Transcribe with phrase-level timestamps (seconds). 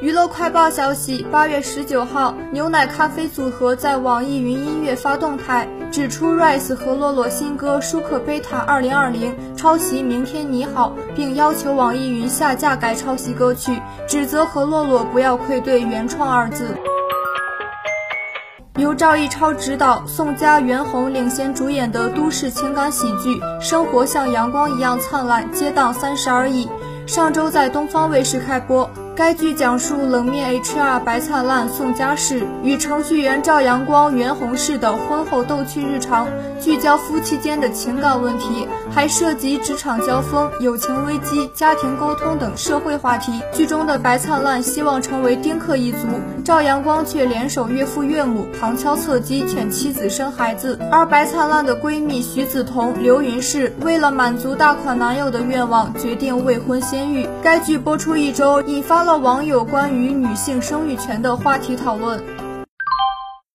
[0.00, 13.78] 娱乐快报消息：八月十九号，牛奶咖啡组合在网易云音乐发动态，指出 Rise 和洛洛新歌《舒克贝塔二零二零》抄袭《明天你好》，并要求网易云下架该抄袭歌曲，
[14.08, 16.74] 指责何洛洛不要愧对原创二字。
[18.76, 26.66] 由赵一超执导、宋佳、袁弘领衔主演的都市情感喜剧《生活像阳光一样灿烂》接档三十而已，
[27.06, 28.88] 上周在东方卫视开播。
[29.16, 36.26] 该剧讲述冷面 HR 白灿烂宋佳氏与程序员赵阳光袁弘氏的婚后逗趣日常，
[36.60, 43.40] 聚焦夫妻间的情感问题，还涉及职场交锋、友情危机、家庭沟通等社会话题。
[43.52, 45.98] 剧中的白灿烂希望成为丁克一族，
[46.44, 50.78] 赵阳光却联手岳父岳母，旁敲侧击劝妻子生孩子。
[50.90, 57.28] 而白灿烂的闺蜜徐子彤、刘云氏为了满足大款男友的愿望，决定未婚先育。
[57.42, 59.10] 该剧播出一周，引发了。
[59.18, 62.49] 网友关于女性生育权的话题讨论。